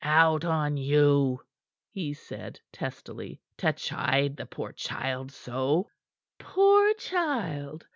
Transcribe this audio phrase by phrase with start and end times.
[0.03, 1.41] "Out on you!"
[1.91, 5.91] he said testily, "to chide the poor child so!"
[6.39, 7.85] "Poor child!"